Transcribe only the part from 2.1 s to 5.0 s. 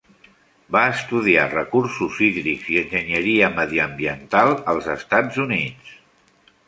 Hídrics i Enginyeria Mediambiental als